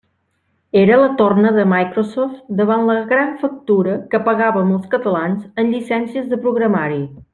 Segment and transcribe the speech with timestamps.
[0.83, 6.27] Era la torna de Microsoft davant la gran factura que pagàvem els catalans en llicències
[6.33, 6.99] de programari.